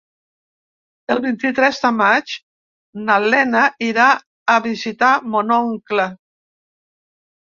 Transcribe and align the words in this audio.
El 1.15 1.19
vint-i-tres 1.25 1.81
de 1.81 1.89
maig 1.97 2.31
na 3.09 3.17
Lena 3.33 3.65
irà 3.89 4.07
a 4.53 4.55
visitar 4.69 5.11
mon 5.35 5.55
oncle. 5.59 6.07